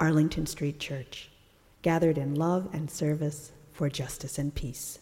Arlington 0.00 0.46
Street 0.46 0.80
Church, 0.80 1.30
gathered 1.82 2.16
in 2.16 2.34
love 2.34 2.70
and 2.72 2.90
service 2.90 3.52
for 3.70 3.90
justice 3.90 4.38
and 4.38 4.54
peace. 4.54 4.98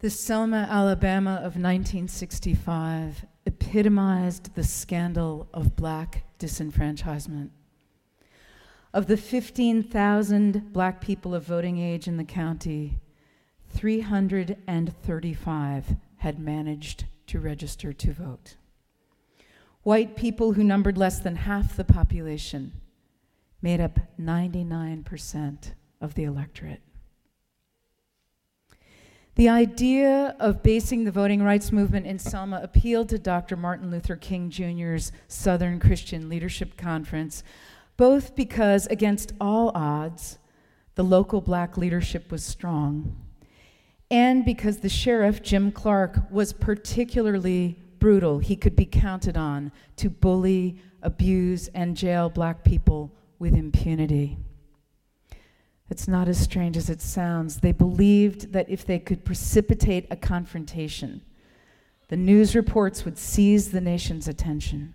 The 0.00 0.08
Selma, 0.08 0.66
Alabama 0.70 1.34
of 1.34 1.56
1965 1.56 3.26
epitomized 3.44 4.54
the 4.54 4.64
scandal 4.64 5.46
of 5.52 5.76
black 5.76 6.24
disenfranchisement. 6.38 7.50
Of 8.94 9.08
the 9.08 9.18
15,000 9.18 10.72
black 10.72 11.02
people 11.02 11.34
of 11.34 11.42
voting 11.42 11.78
age 11.78 12.08
in 12.08 12.16
the 12.16 12.24
county, 12.24 12.98
335 13.70 15.96
had 16.16 16.38
managed 16.38 17.04
to 17.26 17.40
register 17.40 17.92
to 17.92 18.12
vote 18.12 18.56
white 19.88 20.16
people 20.16 20.52
who 20.52 20.62
numbered 20.62 20.98
less 20.98 21.18
than 21.18 21.34
half 21.34 21.74
the 21.74 21.82
population 21.82 22.70
made 23.62 23.80
up 23.80 23.98
99% 24.20 25.72
of 26.02 26.12
the 26.12 26.24
electorate. 26.24 26.82
The 29.36 29.48
idea 29.48 30.36
of 30.38 30.62
basing 30.62 31.04
the 31.04 31.10
voting 31.10 31.42
rights 31.42 31.72
movement 31.72 32.04
in 32.06 32.18
Selma 32.18 32.60
appealed 32.62 33.08
to 33.08 33.18
Dr. 33.18 33.56
Martin 33.56 33.90
Luther 33.90 34.16
King 34.16 34.50
Jr.'s 34.50 35.10
Southern 35.26 35.80
Christian 35.80 36.28
Leadership 36.28 36.76
Conference, 36.76 37.42
both 37.96 38.36
because, 38.36 38.86
against 38.88 39.32
all 39.40 39.72
odds, 39.74 40.38
the 40.96 41.02
local 41.02 41.40
black 41.40 41.78
leadership 41.78 42.30
was 42.30 42.44
strong, 42.44 43.16
and 44.10 44.44
because 44.44 44.80
the 44.80 44.90
sheriff, 44.90 45.42
Jim 45.42 45.72
Clark, 45.72 46.30
was 46.30 46.52
particularly 46.52 47.78
brutal, 47.98 48.38
he 48.38 48.56
could 48.56 48.76
be 48.76 48.86
counted 48.86 49.36
on 49.36 49.72
to 49.96 50.10
bully, 50.10 50.80
abuse, 51.02 51.68
and 51.68 51.96
jail 51.96 52.28
black 52.28 52.64
people 52.64 53.12
with 53.38 53.54
impunity. 53.54 54.38
It's 55.90 56.08
not 56.08 56.28
as 56.28 56.38
strange 56.38 56.76
as 56.76 56.90
it 56.90 57.00
sounds. 57.00 57.60
They 57.60 57.72
believed 57.72 58.52
that 58.52 58.68
if 58.68 58.84
they 58.84 58.98
could 58.98 59.24
precipitate 59.24 60.06
a 60.10 60.16
confrontation, 60.16 61.22
the 62.08 62.16
news 62.16 62.54
reports 62.54 63.04
would 63.04 63.18
seize 63.18 63.70
the 63.70 63.80
nation's 63.80 64.28
attention. 64.28 64.94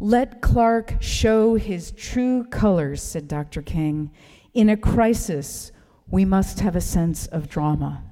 Let 0.00 0.40
Clark 0.40 0.96
show 1.00 1.56
his 1.56 1.90
true 1.90 2.44
colors, 2.44 3.02
said 3.02 3.26
Dr. 3.26 3.62
King. 3.62 4.12
In 4.54 4.68
a 4.68 4.76
crisis, 4.76 5.72
we 6.08 6.24
must 6.24 6.60
have 6.60 6.76
a 6.76 6.80
sense 6.80 7.26
of 7.26 7.48
drama. 7.48 8.04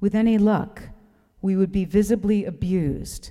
With 0.00 0.14
any 0.14 0.38
luck, 0.38 0.82
we 1.40 1.56
would 1.56 1.72
be 1.72 1.84
visibly 1.84 2.44
abused 2.44 3.30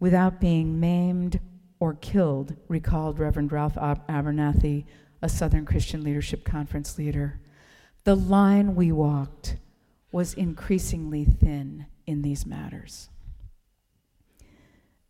without 0.00 0.40
being 0.40 0.80
maimed 0.80 1.40
or 1.78 1.94
killed, 1.94 2.56
recalled 2.68 3.18
Reverend 3.18 3.52
Ralph 3.52 3.74
Abernathy, 3.74 4.84
a 5.22 5.28
Southern 5.28 5.64
Christian 5.64 6.02
Leadership 6.02 6.44
Conference 6.44 6.98
leader. 6.98 7.40
The 8.04 8.14
line 8.16 8.74
we 8.74 8.92
walked 8.92 9.56
was 10.12 10.34
increasingly 10.34 11.24
thin 11.24 11.86
in 12.06 12.22
these 12.22 12.46
matters. 12.46 13.08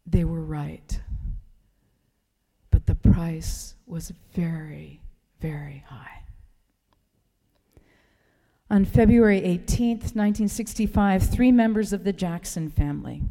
They 0.07 0.25
were 0.25 0.41
right, 0.41 1.01
but 2.71 2.87
the 2.87 2.95
price 2.95 3.75
was 3.87 4.13
very, 4.35 5.01
very 5.41 5.85
high. 5.89 6.24
On 8.71 8.87
February 8.87 9.45
18, 9.45 9.91
1965, 9.91 11.23
three 11.23 11.53
members 11.53 11.93
of 11.93 12.03
the 12.03 12.15
Jackson 12.15 12.71
family 12.71 13.23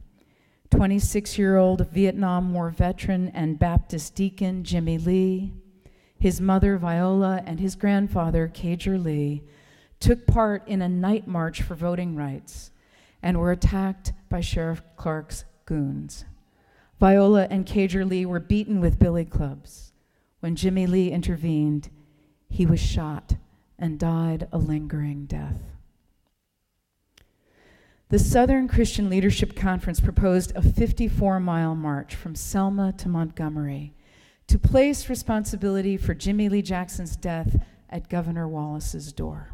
26 0.70 1.40
year 1.40 1.58
old 1.58 1.88
Vietnam 1.90 2.54
War 2.54 2.70
veteran 2.70 3.30
and 3.30 3.58
Baptist 3.58 4.14
deacon 4.14 4.64
Jimmie 4.64 5.00
Lee, 5.00 5.54
his 6.20 6.40
mother 6.40 6.78
Viola, 6.78 7.42
and 7.48 7.60
his 7.60 7.76
grandfather 7.76 8.48
Cager 8.48 9.04
Lee 9.04 9.42
took 10.00 10.28
part 10.28 10.68
in 10.68 10.84
a 10.84 10.90
night 10.90 11.28
march 11.28 11.64
for 11.64 11.74
voting 11.74 12.16
rights 12.16 12.70
and 13.24 13.40
were 13.40 13.52
attacked 13.52 14.14
by 14.30 14.40
Sheriff 14.40 14.84
Clark's 14.98 15.46
goons. 15.66 16.26
Viola 17.00 17.48
and 17.50 17.66
Cager 17.66 18.08
Lee 18.08 18.28
were 18.28 18.40
beaten 18.40 18.80
with 18.80 19.00
billy 19.00 19.26
clubs. 19.26 19.94
When 20.42 20.56
Jimmy 20.56 20.86
Lee 20.86 21.10
intervened, 21.10 21.90
he 22.50 22.68
was 22.68 22.80
shot 22.80 23.34
and 23.84 24.00
died 24.00 24.48
a 24.54 24.58
lingering 24.58 25.26
death. 25.26 25.60
The 28.08 28.18
Southern 28.18 28.70
Christian 28.70 29.10
Leadership 29.10 29.58
Conference 29.58 30.00
proposed 30.00 30.56
a 30.56 30.62
54 30.62 31.42
mile 31.42 31.76
march 31.76 32.16
from 32.16 32.34
Selma 32.34 32.94
to 32.94 33.10
Montgomery 33.10 33.94
to 34.48 34.58
place 34.58 35.10
responsibility 35.10 35.98
for 35.98 36.14
Jimmie 36.14 36.48
Lee 36.48 36.62
Jackson's 36.62 37.18
death 37.18 37.58
at 37.90 38.08
Governor 38.08 38.48
Wallace's 38.48 39.12
door. 39.12 39.50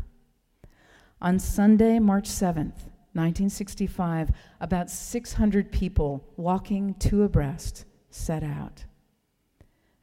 On 1.20 1.40
Sunday, 1.40 1.98
March 1.98 2.30
7th, 2.30 2.86
1965, 3.14 4.30
about 4.62 4.92
600 4.92 5.72
people 5.72 6.24
walking 6.38 6.94
two 7.00 7.24
abreast 7.24 7.84
set 8.12 8.44
out. 8.44 8.86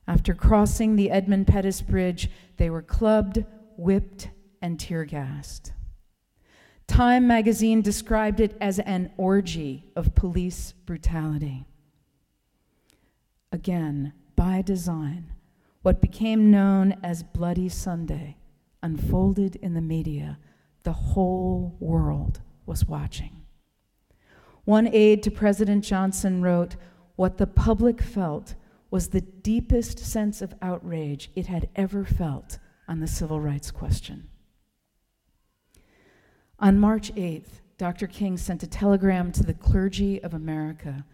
After 0.09 0.34
crossing 0.34 0.97
the 0.97 1.12
Edmund 1.12 1.47
Pettus 1.47 1.81
Bridge, 1.81 2.28
they 2.56 2.70
were 2.70 2.82
clubbed, 2.82 3.44
whipped, 3.78 4.31
and 4.62 4.81
tear 4.81 5.04
gassed. 5.04 5.72
Time 6.87 7.26
magazine 7.26 7.82
described 7.82 8.41
it 8.41 8.56
as 8.60 8.78
an 8.81 9.10
orgy 9.16 9.91
of 9.97 10.14
police 10.14 10.72
brutality. 10.87 11.66
Again, 13.53 14.12
by 14.34 14.62
design, 14.62 15.32
what 15.82 16.00
became 16.00 16.50
known 16.50 16.97
as 17.03 17.22
Bloody 17.22 17.69
Sunday 17.69 18.36
unfolded 18.82 19.56
in 19.56 19.75
the 19.75 19.81
media. 19.81 20.38
The 20.84 20.92
whole 20.92 21.76
world 21.81 22.41
was 22.66 22.86
watching. 22.86 23.42
One 24.65 24.88
aide 24.92 25.22
to 25.25 25.31
President 25.31 25.84
Johnson 25.84 26.42
wrote, 26.42 26.76
What 27.16 27.38
the 27.38 27.47
public 27.47 28.03
felt 28.03 28.54
was 28.91 29.09
the 29.09 29.20
deepest 29.20 29.98
sense 29.98 30.41
of 30.42 30.54
outrage 30.62 31.31
it 31.34 31.47
had 31.47 31.69
ever 31.76 32.04
felt 32.04 32.59
on 32.88 33.00
the 33.00 33.06
civil 33.06 33.41
rights 33.41 33.70
question. 33.70 34.28
On 36.58 36.78
March 36.78 37.14
8th, 37.14 37.60
Dr. 37.78 38.06
King 38.06 38.36
sent 38.36 38.62
a 38.62 38.66
telegram 38.66 39.30
to 39.32 39.42
the 39.42 39.52
clergy 39.52 40.22
of 40.22 40.32
America, 40.32 41.04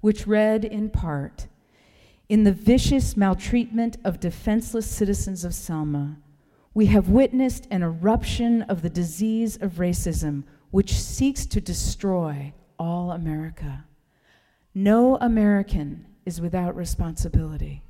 which 0.00 0.26
read 0.26 0.64
in 0.64 0.90
part 0.90 1.48
In 2.28 2.44
the 2.44 2.52
vicious 2.52 3.16
maltreatment 3.16 3.96
of 4.04 4.20
defenseless 4.20 4.88
citizens 4.88 5.44
of 5.44 5.54
Selma, 5.54 6.16
we 6.74 6.86
have 6.86 7.08
witnessed 7.08 7.66
an 7.70 7.82
eruption 7.82 8.62
of 8.62 8.82
the 8.82 8.90
disease 8.90 9.56
of 9.56 9.72
racism 9.72 10.44
which 10.70 10.94
seeks 10.94 11.44
to 11.46 11.60
destroy 11.60 12.52
all 12.78 13.10
America. 13.10 13.84
No 14.74 15.16
American 15.16 16.06
is 16.24 16.40
without 16.40 16.74
responsibility. 16.74 17.82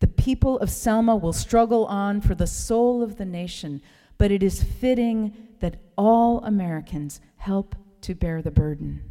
The 0.00 0.06
people 0.06 0.58
of 0.58 0.70
Selma 0.70 1.16
will 1.16 1.32
struggle 1.32 1.86
on 1.86 2.20
for 2.20 2.34
the 2.34 2.46
soul 2.46 3.02
of 3.02 3.16
the 3.16 3.24
nation, 3.24 3.82
but 4.16 4.30
it 4.30 4.42
is 4.42 4.62
fitting 4.62 5.36
that 5.60 5.80
all 5.96 6.44
Americans 6.44 7.20
help 7.36 7.74
to 8.02 8.14
bear 8.14 8.42
the 8.42 8.50
burden. 8.50 9.02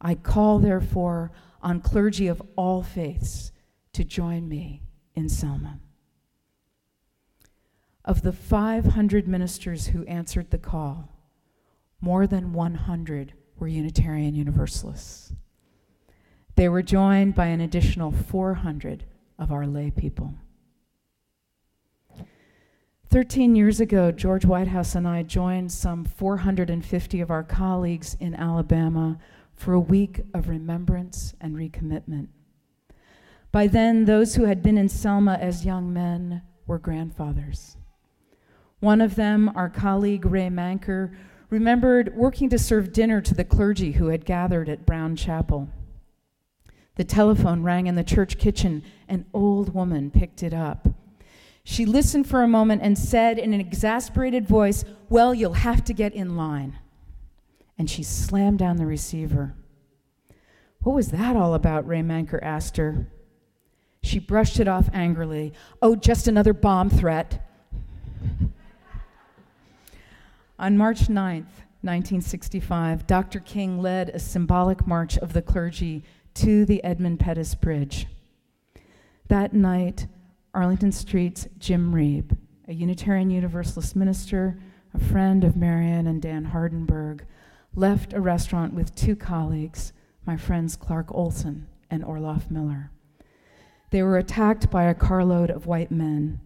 I 0.00 0.14
call, 0.14 0.58
therefore, 0.58 1.32
on 1.62 1.80
clergy 1.80 2.28
of 2.28 2.42
all 2.56 2.82
faiths 2.82 3.52
to 3.92 4.04
join 4.04 4.48
me 4.48 4.82
in 5.14 5.28
Selma. 5.28 5.78
Of 8.04 8.22
the 8.22 8.32
500 8.32 9.28
ministers 9.28 9.88
who 9.88 10.04
answered 10.06 10.50
the 10.50 10.58
call, 10.58 11.08
more 12.00 12.26
than 12.26 12.52
100 12.52 13.32
were 13.58 13.68
Unitarian 13.68 14.34
Universalists. 14.34 15.32
They 16.56 16.68
were 16.68 16.82
joined 16.82 17.34
by 17.34 17.46
an 17.46 17.60
additional 17.60 18.10
400 18.10 19.04
of 19.42 19.50
our 19.50 19.66
lay 19.66 19.90
people. 19.90 20.34
Thirteen 23.10 23.54
years 23.56 23.80
ago, 23.80 24.10
George 24.12 24.46
Whitehouse 24.46 24.94
and 24.94 25.06
I 25.06 25.22
joined 25.22 25.70
some 25.72 26.04
450 26.04 27.20
of 27.20 27.30
our 27.30 27.42
colleagues 27.42 28.16
in 28.20 28.34
Alabama 28.34 29.18
for 29.54 29.74
a 29.74 29.80
week 29.80 30.20
of 30.32 30.48
remembrance 30.48 31.34
and 31.40 31.54
recommitment. 31.54 32.28
By 33.50 33.66
then, 33.66 34.06
those 34.06 34.36
who 34.36 34.44
had 34.44 34.62
been 34.62 34.78
in 34.78 34.88
Selma 34.88 35.34
as 35.34 35.66
young 35.66 35.92
men 35.92 36.42
were 36.66 36.78
grandfathers. 36.78 37.76
One 38.80 39.00
of 39.00 39.14
them, 39.16 39.50
our 39.54 39.68
colleague 39.68 40.24
Ray 40.24 40.48
Manker, 40.48 41.14
remembered 41.50 42.16
working 42.16 42.48
to 42.48 42.58
serve 42.58 42.94
dinner 42.94 43.20
to 43.20 43.34
the 43.34 43.44
clergy 43.44 43.92
who 43.92 44.06
had 44.06 44.24
gathered 44.24 44.70
at 44.70 44.86
Brown 44.86 45.16
Chapel. 45.16 45.68
The 46.96 47.04
telephone 47.04 47.62
rang 47.62 47.86
in 47.86 47.94
the 47.94 48.04
church 48.04 48.38
kitchen. 48.38 48.82
An 49.08 49.24
old 49.32 49.74
woman 49.74 50.10
picked 50.10 50.42
it 50.42 50.52
up. 50.52 50.88
She 51.64 51.86
listened 51.86 52.26
for 52.26 52.42
a 52.42 52.48
moment 52.48 52.82
and 52.82 52.98
said 52.98 53.38
in 53.38 53.54
an 53.54 53.60
exasperated 53.60 54.46
voice, 54.46 54.84
Well, 55.08 55.32
you'll 55.32 55.54
have 55.54 55.84
to 55.84 55.92
get 55.92 56.12
in 56.12 56.36
line. 56.36 56.78
And 57.78 57.88
she 57.88 58.02
slammed 58.02 58.58
down 58.58 58.76
the 58.76 58.86
receiver. 58.86 59.54
What 60.82 60.94
was 60.94 61.08
that 61.08 61.36
all 61.36 61.54
about? 61.54 61.86
Ray 61.86 62.02
Manker 62.02 62.40
asked 62.42 62.76
her. 62.76 63.06
She 64.02 64.18
brushed 64.18 64.58
it 64.58 64.66
off 64.66 64.90
angrily. 64.92 65.52
Oh, 65.80 65.94
just 65.94 66.26
another 66.26 66.52
bomb 66.52 66.90
threat. 66.90 67.48
On 70.58 70.76
March 70.76 71.02
9th, 71.02 71.62
1965, 71.82 73.06
Dr. 73.06 73.40
King 73.40 73.80
led 73.80 74.10
a 74.10 74.18
symbolic 74.18 74.86
march 74.86 75.16
of 75.18 75.32
the 75.32 75.42
clergy 75.42 76.04
to 76.34 76.64
the 76.64 76.82
Edmund 76.84 77.20
Pettus 77.20 77.54
Bridge. 77.54 78.06
That 79.28 79.52
night, 79.52 80.06
Arlington 80.54 80.92
Street's 80.92 81.48
Jim 81.58 81.92
Reeb, 81.94 82.36
a 82.68 82.74
Unitarian 82.74 83.30
Universalist 83.30 83.96
minister, 83.96 84.58
a 84.94 84.98
friend 84.98 85.44
of 85.44 85.56
Marian 85.56 86.06
and 86.06 86.20
Dan 86.20 86.46
Hardenberg, 86.46 87.22
left 87.74 88.12
a 88.12 88.20
restaurant 88.20 88.74
with 88.74 88.94
two 88.94 89.16
colleagues, 89.16 89.92
my 90.26 90.36
friends 90.36 90.76
Clark 90.76 91.14
Olsen 91.14 91.66
and 91.90 92.04
Orloff 92.04 92.50
Miller. 92.50 92.90
They 93.90 94.02
were 94.02 94.18
attacked 94.18 94.70
by 94.70 94.84
a 94.84 94.94
carload 94.94 95.50
of 95.50 95.66
white 95.66 95.90
men. 95.90 96.40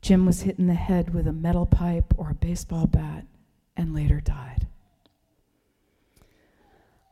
Jim 0.00 0.26
was 0.26 0.42
hit 0.42 0.58
in 0.58 0.66
the 0.66 0.74
head 0.74 1.14
with 1.14 1.26
a 1.26 1.32
metal 1.32 1.66
pipe 1.66 2.14
or 2.16 2.30
a 2.30 2.34
baseball 2.34 2.86
bat 2.86 3.26
and 3.76 3.94
later 3.94 4.20
died. 4.20 4.63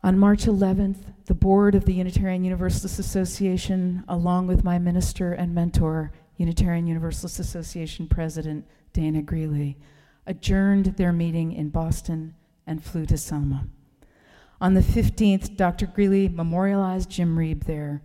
On 0.04 0.18
March 0.18 0.46
11th, 0.46 0.96
the 1.26 1.34
board 1.34 1.76
of 1.76 1.84
the 1.84 1.94
Unitarian 1.94 2.42
Universalist 2.42 2.98
Association, 2.98 4.02
along 4.08 4.48
with 4.48 4.64
my 4.64 4.76
minister 4.76 5.32
and 5.32 5.54
mentor, 5.54 6.10
Unitarian 6.36 6.88
Universalist 6.88 7.38
Association 7.38 8.08
President 8.08 8.66
Dana 8.92 9.22
Greeley, 9.22 9.78
adjourned 10.26 10.96
their 10.96 11.12
meeting 11.12 11.52
in 11.52 11.68
Boston 11.68 12.34
and 12.66 12.82
flew 12.82 13.06
to 13.06 13.16
Selma. 13.16 13.68
On 14.60 14.74
the 14.74 14.80
15th, 14.80 15.56
Dr. 15.56 15.86
Greeley 15.86 16.28
memorialized 16.28 17.08
Jim 17.08 17.36
Reeb 17.36 17.64
there. 17.64 18.02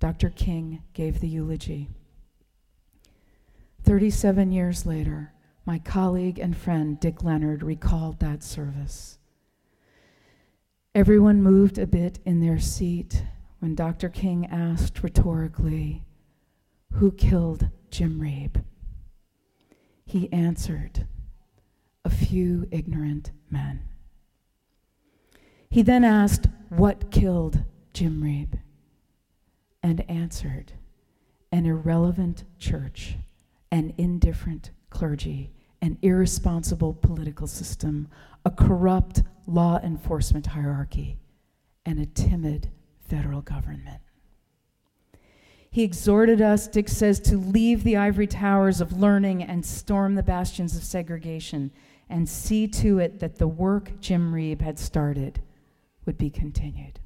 Dr. 0.00 0.30
King 0.30 0.82
gave 0.94 1.20
the 1.20 1.28
eulogy. 1.28 1.90
37 3.82 4.50
years 4.50 4.86
later, 4.86 5.34
my 5.66 5.78
colleague 5.78 6.38
and 6.38 6.56
friend 6.56 6.98
Dick 6.98 7.22
Leonard 7.22 7.62
recalled 7.62 8.18
that 8.20 8.42
service. 8.42 9.17
Everyone 10.98 11.40
moved 11.40 11.78
a 11.78 11.86
bit 11.86 12.18
in 12.24 12.40
their 12.40 12.58
seat 12.58 13.22
when 13.60 13.76
Dr. 13.76 14.08
King 14.08 14.46
asked 14.46 15.00
rhetorically, 15.04 16.02
Who 16.94 17.12
killed 17.12 17.68
Jim 17.88 18.18
Reeb? 18.18 18.64
He 20.04 20.28
answered, 20.32 21.06
A 22.04 22.10
few 22.10 22.66
ignorant 22.72 23.30
men. 23.48 23.82
He 25.70 25.82
then 25.82 26.02
asked, 26.02 26.48
What 26.68 27.12
killed 27.12 27.62
Jim 27.92 28.20
Reeb? 28.20 28.58
And 29.80 30.00
answered, 30.10 30.72
An 31.52 31.64
irrelevant 31.64 32.42
church, 32.58 33.14
an 33.70 33.94
indifferent 33.96 34.72
clergy, 34.90 35.52
an 35.80 35.96
irresponsible 36.02 36.92
political 36.92 37.46
system, 37.46 38.08
a 38.44 38.50
corrupt 38.50 39.22
law 39.48 39.80
enforcement 39.82 40.46
hierarchy, 40.46 41.18
and 41.86 41.98
a 41.98 42.06
timid 42.06 42.70
federal 43.08 43.40
government. 43.40 44.00
He 45.70 45.82
exhorted 45.82 46.40
us, 46.40 46.66
Dick 46.66 46.88
says, 46.88 47.20
to 47.20 47.36
leave 47.36 47.84
the 47.84 47.96
ivory 47.96 48.26
towers 48.26 48.80
of 48.80 48.98
learning 48.98 49.42
and 49.42 49.64
storm 49.64 50.14
the 50.14 50.22
bastions 50.22 50.76
of 50.76 50.82
segregation 50.82 51.70
and 52.08 52.28
see 52.28 52.66
to 52.68 52.98
it 52.98 53.20
that 53.20 53.36
the 53.36 53.48
work 53.48 54.00
Jim 54.00 54.32
Reeb 54.32 54.60
had 54.60 54.78
started 54.78 55.40
would 56.06 56.16
be 56.16 56.30
continued. 56.30 57.00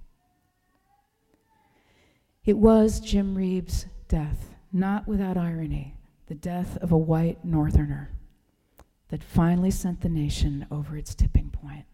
It 2.45 2.59
was 2.59 3.01
Jim 3.01 3.37
Reeb's 3.37 3.87
death, 4.09 4.55
not 4.73 5.07
without 5.07 5.37
irony, 5.37 5.97
the 6.27 6.35
death 6.35 6.77
of 6.79 6.93
a 6.93 6.99
white 6.99 7.45
northerner 7.45 8.11
that 9.09 9.23
finally 9.23 9.71
sent 9.71 10.01
the 10.01 10.09
nation 10.09 10.67
over 10.71 10.97
its 10.97 11.15
tipping 11.15 11.51
point. 11.51 11.85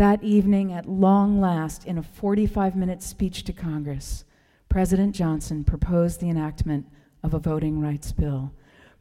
That 0.00 0.24
evening, 0.24 0.72
at 0.72 0.88
long 0.88 1.42
last, 1.42 1.84
in 1.84 1.98
a 1.98 2.02
45 2.02 2.74
minute 2.74 3.02
speech 3.02 3.44
to 3.44 3.52
Congress, 3.52 4.24
President 4.70 5.14
Johnson 5.14 5.62
proposed 5.62 6.20
the 6.20 6.30
enactment 6.30 6.86
of 7.22 7.34
a 7.34 7.38
voting 7.38 7.82
rights 7.82 8.10
bill, 8.10 8.54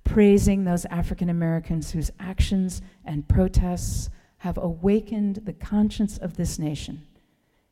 praising 0.03 0.65
those 0.65 0.83
African 0.87 1.29
Americans 1.29 1.91
whose 1.91 2.11
actions 2.19 2.81
and 3.05 3.29
protests 3.29 4.09
have 4.39 4.57
awakened 4.57 5.43
the 5.45 5.53
conscience 5.53 6.17
of 6.17 6.35
this 6.35 6.59
nation 6.59 7.07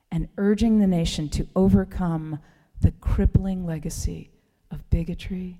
and 0.10 0.30
urging 0.38 0.80
the 0.80 0.88
nation 0.88 1.28
to 1.28 1.50
overcome 1.54 2.40
the 2.80 2.94
crippling 3.02 3.66
legacy 3.66 4.32
of 4.72 4.90
bigotry 4.90 5.60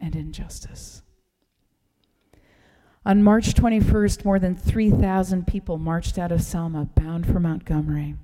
and 0.00 0.16
injustice. 0.16 1.02
On 3.04 3.20
March 3.20 3.54
21st, 3.54 4.24
more 4.24 4.38
than 4.38 4.54
3,000 4.54 5.44
people 5.44 5.76
marched 5.76 6.18
out 6.18 6.30
of 6.30 6.40
Selma 6.40 6.84
bound 6.94 7.26
for 7.26 7.40
Montgomery. 7.40 8.14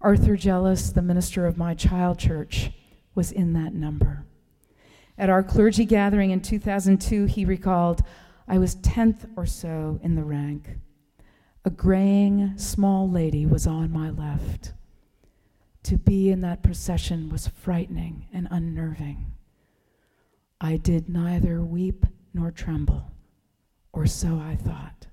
Arthur 0.00 0.36
Jealous, 0.36 0.90
the 0.90 1.02
minister 1.02 1.46
of 1.46 1.56
my 1.56 1.72
child 1.72 2.18
church, 2.18 2.72
was 3.14 3.30
in 3.30 3.52
that 3.52 3.72
number. 3.72 4.24
At 5.16 5.30
our 5.30 5.44
clergy 5.44 5.84
gathering 5.84 6.32
in 6.32 6.40
2002, 6.40 7.26
he 7.26 7.44
recalled, 7.44 8.02
I 8.48 8.58
was 8.58 8.74
10th 8.74 9.30
or 9.36 9.46
so 9.46 10.00
in 10.02 10.16
the 10.16 10.24
rank. 10.24 10.70
A 11.64 11.70
graying, 11.70 12.58
small 12.58 13.08
lady 13.08 13.46
was 13.46 13.68
on 13.68 13.92
my 13.92 14.10
left. 14.10 14.72
To 15.84 15.96
be 15.96 16.28
in 16.28 16.40
that 16.40 16.64
procession 16.64 17.28
was 17.30 17.46
frightening 17.46 18.26
and 18.32 18.48
unnerving. 18.50 19.32
I 20.60 20.76
did 20.76 21.08
neither 21.08 21.62
weep 21.62 22.04
nor 22.34 22.50
tremble 22.50 23.12
or 23.94 24.06
so 24.06 24.40
I 24.42 24.56
thought. 24.56 25.06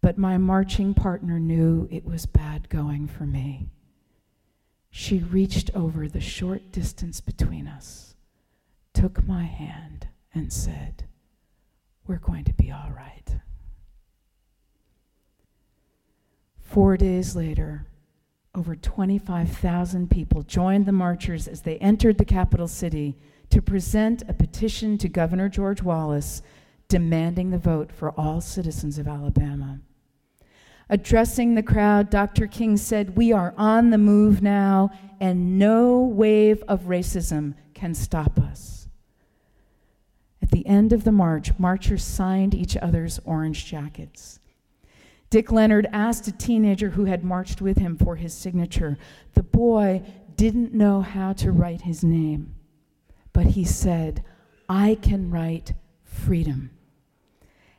But 0.00 0.18
my 0.18 0.36
marching 0.36 0.92
partner 0.92 1.40
knew 1.40 1.88
it 1.90 2.04
was 2.04 2.26
bad 2.26 2.68
going 2.68 3.08
for 3.08 3.24
me. 3.24 3.68
She 4.90 5.18
reached 5.18 5.70
over 5.74 6.06
the 6.06 6.20
short 6.20 6.70
distance 6.70 7.20
between 7.20 7.66
us, 7.66 8.14
took 8.92 9.26
my 9.26 9.44
hand, 9.44 10.08
and 10.34 10.52
said, 10.52 11.04
We're 12.06 12.18
going 12.18 12.44
to 12.44 12.52
be 12.52 12.70
all 12.70 12.92
right. 12.94 13.40
Four 16.60 16.96
days 16.98 17.34
later, 17.34 17.86
over 18.54 18.76
25,000 18.76 20.10
people 20.10 20.42
joined 20.42 20.86
the 20.86 20.92
marchers 20.92 21.48
as 21.48 21.62
they 21.62 21.78
entered 21.78 22.18
the 22.18 22.24
capital 22.24 22.68
city 22.68 23.16
to 23.50 23.62
present 23.62 24.22
a 24.28 24.34
petition 24.34 24.98
to 24.98 25.08
Governor 25.08 25.48
George 25.48 25.82
Wallace 25.82 26.42
demanding 26.88 27.50
the 27.50 27.58
vote 27.58 27.92
for 27.92 28.10
all 28.10 28.40
citizens 28.40 28.98
of 28.98 29.08
Alabama. 29.08 29.80
Addressing 30.90 31.54
the 31.54 31.62
crowd, 31.62 32.10
Dr. 32.10 32.46
King 32.46 32.76
said, 32.76 33.16
We 33.16 33.32
are 33.32 33.54
on 33.56 33.90
the 33.90 33.98
move 33.98 34.42
now, 34.42 34.90
and 35.18 35.58
no 35.58 36.00
wave 36.00 36.62
of 36.68 36.82
racism 36.82 37.54
can 37.72 37.94
stop 37.94 38.38
us. 38.38 38.86
At 40.42 40.50
the 40.50 40.66
end 40.66 40.92
of 40.92 41.04
the 41.04 41.12
march, 41.12 41.58
marchers 41.58 42.04
signed 42.04 42.54
each 42.54 42.76
other's 42.76 43.18
orange 43.24 43.64
jackets. 43.64 44.40
Dick 45.30 45.50
Leonard 45.50 45.88
asked 45.90 46.28
a 46.28 46.32
teenager 46.32 46.90
who 46.90 47.06
had 47.06 47.24
marched 47.24 47.62
with 47.62 47.78
him 47.78 47.96
for 47.96 48.16
his 48.16 48.34
signature. 48.34 48.98
The 49.32 49.42
boy 49.42 50.02
didn't 50.36 50.74
know 50.74 51.00
how 51.00 51.32
to 51.32 51.50
write 51.50 51.80
his 51.80 52.04
name, 52.04 52.54
but 53.32 53.46
he 53.46 53.64
said, 53.64 54.22
I 54.68 54.98
can 55.00 55.30
write 55.30 55.72
freedom. 56.24 56.70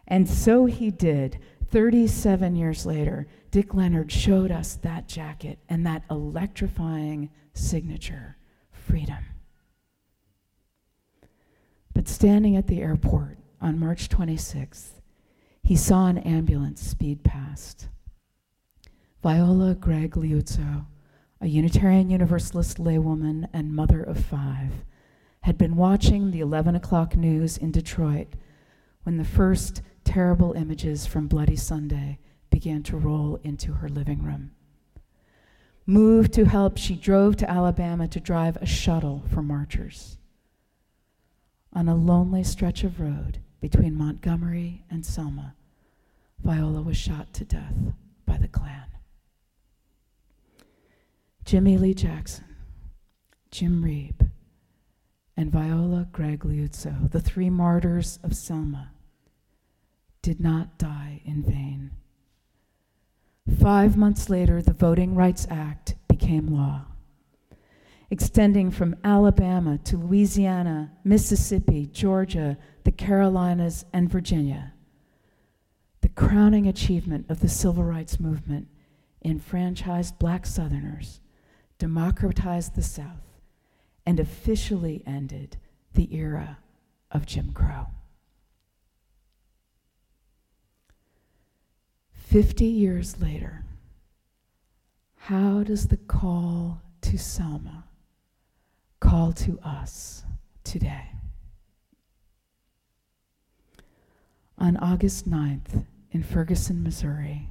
And 0.08 0.30
so 0.30 0.66
he 0.66 0.92
did. 0.92 1.40
37 1.72 2.56
years 2.56 2.86
later, 2.86 3.28
Dick 3.52 3.74
Leonard 3.74 4.12
showed 4.12 4.52
us 4.52 4.76
that 4.76 5.08
jacket 5.08 5.60
and 5.68 5.86
that 5.86 6.04
electrifying 6.10 7.30
signature 7.54 8.38
freedom. 8.72 9.24
But 11.94 12.08
standing 12.08 12.56
at 12.56 12.68
the 12.68 12.82
airport 12.82 13.40
on 13.62 13.80
March 13.80 14.10
26th, 14.10 15.02
he 15.64 15.76
saw 15.76 16.08
an 16.08 16.20
ambulance 16.20 16.82
speed 16.82 17.24
past. 17.24 17.88
Viola 19.24 19.74
Gregg 19.74 20.12
Liuzzo, 20.12 20.86
a 21.42 21.48
Unitarian 21.48 22.12
Universalist 22.12 22.78
laywoman 22.78 23.48
and 23.54 23.74
mother 23.74 24.04
of 24.04 24.24
five, 24.24 24.86
had 25.46 25.60
been 25.60 25.76
watching 25.76 26.32
the 26.32 26.40
11 26.40 26.74
o'clock 26.74 27.16
news 27.16 27.56
in 27.56 27.70
Detroit 27.70 28.30
when 29.04 29.18
the 29.18 29.24
first 29.24 29.84
terrible 30.04 30.54
images 30.54 31.06
from 31.06 31.28
Bloody 31.28 31.56
Sunday 31.56 32.18
began 32.50 32.82
to 32.82 32.98
roll 32.98 33.40
into 33.44 33.74
her 33.74 33.88
living 33.88 34.24
room. 34.24 34.50
Moved 35.86 36.34
to 36.34 36.46
help, 36.46 36.80
she 36.80 36.96
drove 36.96 37.36
to 37.36 37.50
Alabama 37.50 38.08
to 38.08 38.20
drive 38.20 38.58
a 38.58 38.66
shuttle 38.66 39.22
for 39.32 39.44
marchers. 39.44 40.18
On 41.74 41.88
a 41.88 41.94
lonely 41.94 42.44
stretch 42.44 42.84
of 42.84 43.00
road 43.00 43.38
between 43.62 43.96
Montgomery 43.96 44.84
and 44.90 45.06
Selma, 45.06 45.54
Viola 46.40 46.82
was 46.82 46.98
shot 46.98 47.34
to 47.34 47.46
death 47.46 47.94
by 48.26 48.38
the 48.38 48.48
Klan. 48.48 48.88
Jimmie 51.44 51.78
Lee 51.78 51.94
Jackson, 51.94 52.46
Jim 53.52 53.84
Reeb, 53.84 54.25
and 55.38 55.52
Viola 55.52 56.08
Gregg 56.12 56.40
Liuzzo, 56.40 57.12
the 57.12 57.20
three 57.20 57.50
martyrs 57.50 58.20
of 58.24 58.36
Selma, 58.36 58.92
did 60.22 60.40
not 60.40 60.78
die 60.78 61.22
in 61.26 61.44
vain. 61.44 61.92
Five 63.60 63.96
months 63.96 64.30
later, 64.30 64.62
the 64.62 64.74
Voting 64.74 65.14
Rights 65.16 65.46
Act 65.50 65.96
became 66.08 66.48
law, 66.48 66.86
extending 68.10 68.72
from 68.72 68.96
Alabama 69.04 69.78
to 69.84 69.98
Louisiana, 69.98 70.92
Mississippi, 71.04 71.88
Georgia, 71.88 72.58
the 72.84 72.92
Carolinas, 72.92 73.86
and 73.94 74.10
Virginia. 74.10 74.74
The 76.02 76.10
crowning 76.10 76.68
achievement 76.68 77.26
of 77.30 77.42
the 77.42 77.50
civil 77.50 77.84
rights 77.84 78.20
movement 78.20 78.68
enfranchised 79.24 80.18
black 80.18 80.46
Southerners 80.46 81.20
democratized 81.78 82.76
the 82.76 82.84
South, 82.84 83.35
and 84.06 84.20
officially 84.20 85.04
ended 85.06 85.58
the 85.94 86.14
era 86.16 86.60
of 87.12 87.26
Jim 87.26 87.52
Crow. 87.54 87.88
Fifty 92.14 92.66
years 92.66 93.22
later, 93.22 93.64
how 95.16 95.64
does 95.64 95.88
the 95.88 95.98
call 95.98 96.82
to 97.02 97.18
Selma 97.18 97.86
call 99.00 99.32
to 99.34 99.60
us 99.64 100.24
today? 100.64 101.12
On 104.58 104.78
August 104.78 105.30
9th 105.30 105.86
in 106.12 106.24
Ferguson, 106.24 106.82
Missouri, 106.84 107.50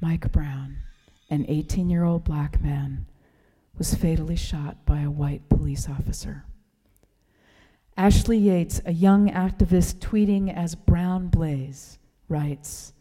Mike 0.00 0.30
Brown, 0.30 0.78
an 1.30 1.44
18 1.48 1.90
year 1.90 2.04
old 2.04 2.24
black 2.24 2.60
man, 2.60 3.06
was 3.78 3.94
fatally 3.94 4.36
shot 4.36 4.84
by 4.84 5.00
a 5.00 5.10
white 5.10 5.48
police 5.48 5.88
officer. 5.88 6.44
Ashley 7.96 8.38
Yates, 8.38 8.80
a 8.84 8.92
young 8.92 9.30
activist 9.30 9.96
tweeting 9.96 10.54
as 10.54 10.74
Brown 10.74 11.28
Blaze, 11.28 11.98
writes 12.28 12.92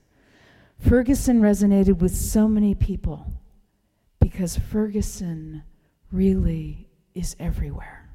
Ferguson 0.79 1.41
resonated 1.41 1.99
with 1.99 2.15
so 2.15 2.47
many 2.47 2.75
people 2.75 3.25
because 4.19 4.57
Ferguson 4.57 5.63
really 6.11 6.89
is 7.15 7.35
everywhere. 7.39 8.09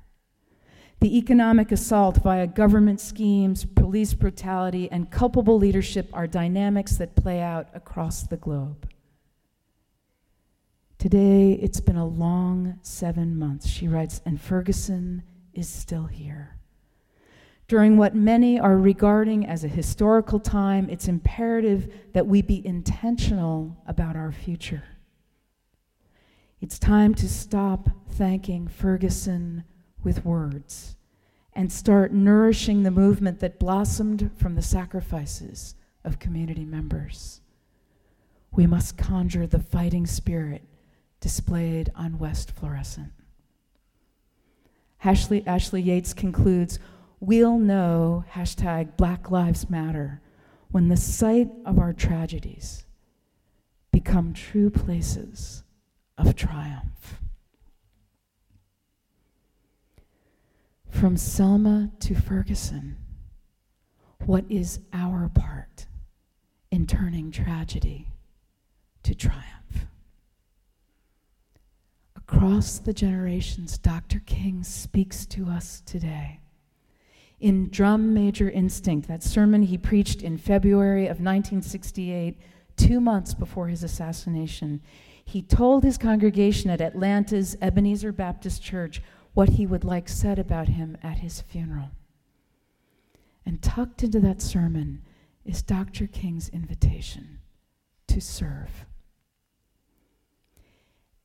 The 1.01 1.19
economic 1.19 1.73
assault 1.73 2.19
via 2.23 2.47
government 2.47 3.01
schemes, 3.01 3.65
police 3.65 4.15
brutality, 4.15 4.89
and 4.91 5.11
culpable 5.11 5.59
leadership 5.59 6.09
are 6.13 6.29
dynamics 6.29 6.97
that 6.99 7.17
play 7.17 7.41
out 7.41 7.69
across 7.75 8.23
the 8.23 8.37
globe. 8.37 8.89
Today, 11.03 11.55
it's 11.55 11.81
been 11.81 11.97
a 11.97 12.07
long 12.07 12.79
seven 12.83 13.37
months, 13.37 13.67
she 13.67 13.89
writes, 13.89 14.21
and 14.25 14.41
Ferguson 14.41 15.25
is 15.53 15.69
still 15.69 16.05
here. 16.05 16.55
During 17.67 17.97
what 17.97 18.15
many 18.15 18.61
are 18.61 18.77
regarding 18.77 19.45
as 19.45 19.65
a 19.65 19.69
historical 19.69 20.39
time, 20.39 20.89
it's 20.89 21.09
imperative 21.09 21.93
that 22.13 22.29
we 22.29 22.41
be 22.41 22.65
intentional 22.65 23.77
about 23.85 24.15
our 24.15 24.31
future. 24.31 24.85
It's 26.61 26.79
time 26.79 27.17
to 27.17 27.29
stop 27.29 27.89
thanking 28.11 28.69
Ferguson 28.69 29.65
with 30.05 30.25
words 30.25 30.95
and 31.53 31.73
start 31.73 32.13
nourishing 32.13 32.85
the 32.85 32.93
movement 32.93 33.41
that 33.41 33.59
blossomed 33.59 34.31
from 34.37 34.55
the 34.55 34.63
sacrifices 34.63 35.75
of 36.05 36.21
community 36.21 36.65
members. 36.65 37.41
We 38.53 38.69
must 38.69 38.97
conjure 38.97 39.49
the 39.49 39.59
fighting 39.59 40.07
spirit 40.07 40.63
displayed 41.23 41.91
on 41.95 42.19
West 42.19 42.51
Florissant. 42.51 43.13
Ashley, 45.05 45.47
Ashley 45.47 45.81
Yates 45.81 46.13
concludes 46.13 46.79
We'll 47.21 47.59
know 47.59 48.25
hashtag 48.33 48.97
Black 48.97 49.31
Lives 49.31 49.71
Matter 49.71 50.21
when 50.73 50.89
the 50.89 50.97
site 50.97 51.51
of 51.65 51.79
our 51.79 51.93
tragedies 51.93 52.85
become 53.93 54.35
true 54.35 54.69
places 54.69 55.63
of 56.19 56.35
triumph. 56.35 57.21
From 60.91 61.17
Selma 61.17 61.93
to 62.01 62.15
Ferguson, 62.17 62.97
what 64.27 64.45
is 64.49 64.81
our 64.93 65.29
part 65.29 65.87
in 66.73 66.87
turning 66.87 67.31
tragedy 67.31 68.09
to 69.05 69.15
triumph? 69.15 69.87
Across 72.29 72.79
the 72.81 72.93
generations, 72.93 73.79
Dr. 73.79 74.21
King 74.25 74.63
speaks 74.63 75.27
to 75.27 75.49
us 75.49 75.83
today. 75.85 76.39
In 77.41 77.69
Drum 77.69 78.15
Major 78.15 78.49
Instinct, 78.49 79.09
that 79.09 79.25
sermon 79.25 79.63
he 79.63 79.77
preached 79.77 80.23
in 80.23 80.39
February 80.39 81.07
of 81.07 81.19
1968, 81.19 82.39
two 82.77 83.01
months 83.01 83.35
before 83.35 83.67
his 83.67 83.83
assassination, 83.83 84.81
he 85.25 85.43
told 85.43 85.83
his 85.83 85.99
congregation 85.99 86.71
at 86.71 86.81
Atlanta's 86.81 87.57
Ebenezer 87.61 88.13
Baptist 88.13 88.63
Church 88.63 89.03
what 89.35 89.51
he 89.51 89.67
would 89.67 89.83
like 89.83 90.09
said 90.09 90.39
about 90.39 90.69
him 90.69 90.97
at 91.03 91.19
his 91.19 91.41
funeral. 91.41 91.91
And 93.45 93.61
tucked 93.61 94.05
into 94.05 94.21
that 94.21 94.41
sermon 94.41 95.03
is 95.45 95.63
Dr. 95.63 96.07
King's 96.07 96.49
invitation 96.51 97.41
to 98.07 98.21
serve. 98.21 98.87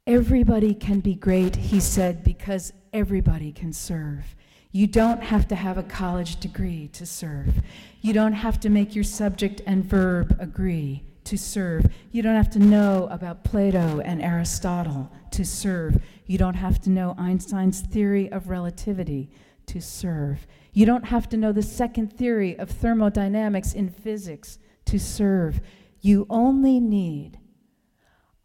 Everybody 0.07 0.73
can 0.73 1.01
be 1.01 1.15
great, 1.15 1.57
he 1.57 1.81
said, 1.81 2.23
because 2.23 2.71
everybody 2.93 3.51
can 3.51 3.73
serve. 3.73 4.37
You 4.71 4.87
don't 4.87 5.21
have 5.21 5.49
to 5.49 5.55
have 5.55 5.77
a 5.77 5.83
college 5.83 6.39
degree 6.39 6.87
to 6.93 7.05
serve. 7.05 7.55
You 7.99 8.13
don't 8.13 8.31
have 8.31 8.57
to 8.61 8.69
make 8.69 8.95
your 8.95 9.03
subject 9.03 9.61
and 9.67 9.83
verb 9.83 10.37
agree 10.39 11.03
to 11.25 11.37
serve. 11.37 11.87
You 12.13 12.21
don't 12.21 12.37
have 12.37 12.49
to 12.51 12.59
know 12.59 13.09
about 13.11 13.43
Plato 13.43 13.99
and 13.99 14.21
Aristotle 14.21 15.11
to 15.31 15.43
serve. 15.43 16.01
You 16.25 16.37
don't 16.37 16.55
have 16.55 16.79
to 16.83 16.89
know 16.89 17.13
Einstein's 17.17 17.81
theory 17.81 18.31
of 18.31 18.47
relativity 18.47 19.29
to 19.65 19.81
serve. 19.81 20.47
You 20.71 20.85
don't 20.85 21.07
have 21.07 21.27
to 21.29 21.37
know 21.37 21.51
the 21.51 21.61
second 21.61 22.13
theory 22.13 22.57
of 22.57 22.69
thermodynamics 22.69 23.73
in 23.73 23.89
physics 23.89 24.57
to 24.85 24.99
serve. 24.99 25.59
You 25.99 26.25
only 26.29 26.79
need 26.79 27.39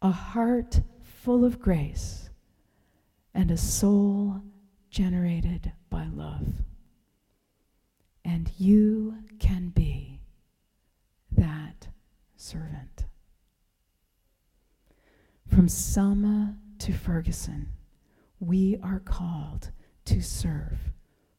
a 0.01 0.11
heart 0.11 0.81
full 1.23 1.45
of 1.45 1.57
grace 1.57 2.29
and 3.33 3.49
a 3.49 3.55
soul 3.55 4.41
generated 4.89 5.71
by 5.89 6.05
love. 6.13 6.45
And 8.25 8.51
you 8.57 9.15
can 9.39 9.69
be 9.69 10.19
that 11.31 11.87
servant. 12.35 13.05
From 15.47 15.69
Selma 15.69 16.57
to 16.79 16.91
Ferguson, 16.91 17.69
we 18.41 18.77
are 18.83 18.99
called 18.99 19.71
to 20.03 20.21
serve 20.21 20.91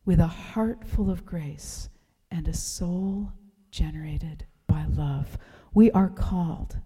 with 0.07 0.19
a 0.19 0.27
heart 0.27 0.83
full 0.87 1.11
of 1.11 1.27
grace 1.27 1.91
and 2.31 2.49
a 2.49 2.55
soul 2.55 3.33
generated 3.71 4.47
by 4.67 4.87
love. 4.89 5.37
We 5.75 5.91
are 5.91 6.09
called 6.09 6.79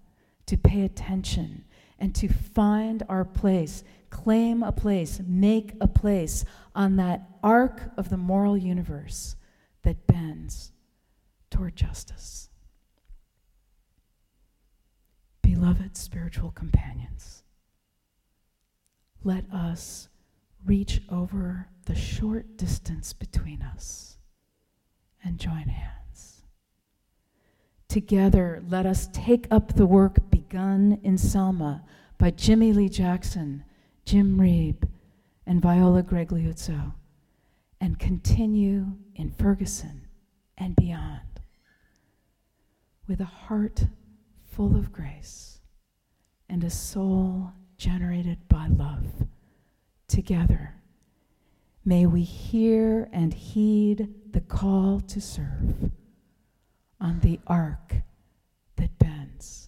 to 0.47 0.57
pay 0.57 0.83
attention 0.83 1.65
and 1.99 2.15
to 2.15 2.29
find 2.29 3.03
our 3.09 3.25
place, 3.25 3.83
claim 4.11 4.63
a 4.63 4.73
place, 4.73 5.21
make 5.27 5.73
a 5.81 5.89
place 5.89 6.45
on 6.75 6.97
that 6.97 7.29
arc 7.43 7.91
of 7.97 8.09
the 8.09 8.17
moral 8.17 8.57
universe 8.57 9.37
that 9.83 10.07
bends 10.07 10.73
toward 11.51 11.75
justice. 11.77 12.49
Beloved 15.43 15.97
spiritual 15.97 16.51
companions, 16.51 17.43
let 19.25 19.45
us 19.53 20.09
reach 20.65 21.01
over 21.11 21.69
the 21.87 21.95
short 21.95 22.57
distance 22.57 23.13
between 23.13 23.63
us 23.63 24.19
and 25.25 25.39
join 25.39 25.69
hands. 25.69 26.43
Together, 27.89 28.63
let 28.69 28.85
us 28.85 29.09
take 29.13 29.47
up 29.51 29.75
the 29.75 29.87
work 29.87 30.28
begun 30.49 30.99
in 31.03 31.19
Selma 31.19 31.85
by 32.17 32.31
Jimmie 32.31 32.73
Lee 32.73 32.89
Jackson, 32.89 33.65
Jim 34.07 34.39
Reeb, 34.39 34.89
and 35.47 35.61
Viola 35.61 36.03
Gregg 36.03 36.29
Liuzzo, 36.29 36.95
and 37.83 37.99
continue 37.99 38.87
in 39.15 39.31
Ferguson 39.31 40.07
and 40.57 40.75
beyond. 40.75 41.21
With 43.07 43.21
a 43.21 43.27
heart 43.27 43.85
full 44.51 44.75
of 44.75 44.91
grace 44.91 45.61
and 46.49 46.65
a 46.65 46.71
soul 46.71 47.53
generated 47.77 48.39
by 48.49 48.69
love, 48.69 49.27
together, 50.07 50.77
may 51.85 52.07
we 52.07 52.23
hear 52.23 53.11
and 53.13 53.35
heed 53.35 54.09
the 54.31 54.41
call 54.41 55.01
to 55.01 55.21
serve 55.21 55.91
on 56.99 57.21
the 57.21 57.39
arc 57.47 57.97
that 58.77 58.99
bends 58.99 59.68